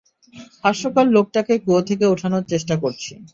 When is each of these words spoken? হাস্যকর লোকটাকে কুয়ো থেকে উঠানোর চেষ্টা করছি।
হাস্যকর 0.63 1.05
লোকটাকে 1.15 1.53
কুয়ো 1.63 1.81
থেকে 1.89 2.05
উঠানোর 2.13 2.43
চেষ্টা 2.51 2.75
করছি। 2.83 3.11